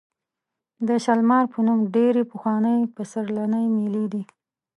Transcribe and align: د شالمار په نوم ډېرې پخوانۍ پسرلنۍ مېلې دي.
د 0.87 0.89
شالمار 1.05 1.45
په 1.53 1.59
نوم 1.65 1.79
ډېرې 1.95 2.23
پخوانۍ 2.31 2.79
پسرلنۍ 2.95 3.65
مېلې 3.77 4.05
دي. 4.13 4.23